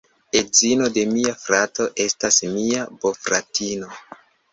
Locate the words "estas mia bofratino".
2.05-3.93